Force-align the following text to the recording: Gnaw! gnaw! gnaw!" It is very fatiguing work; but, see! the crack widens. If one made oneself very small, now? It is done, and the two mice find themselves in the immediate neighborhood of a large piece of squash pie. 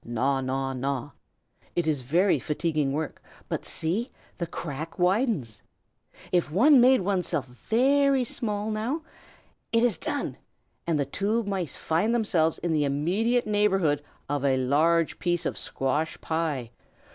Gnaw! 0.03 0.41
gnaw! 0.41 0.73
gnaw!" 0.73 1.11
It 1.75 1.85
is 1.85 2.01
very 2.01 2.39
fatiguing 2.39 2.91
work; 2.91 3.21
but, 3.47 3.65
see! 3.65 4.11
the 4.39 4.47
crack 4.47 4.97
widens. 4.97 5.61
If 6.31 6.49
one 6.49 6.81
made 6.81 7.01
oneself 7.01 7.45
very 7.45 8.23
small, 8.23 8.71
now? 8.71 9.03
It 9.71 9.83
is 9.83 9.99
done, 9.99 10.37
and 10.87 10.99
the 10.99 11.05
two 11.05 11.43
mice 11.43 11.77
find 11.77 12.15
themselves 12.15 12.57
in 12.57 12.73
the 12.73 12.83
immediate 12.83 13.45
neighborhood 13.45 14.01
of 14.27 14.43
a 14.43 14.57
large 14.57 15.19
piece 15.19 15.45
of 15.45 15.55
squash 15.55 16.19
pie. 16.19 16.71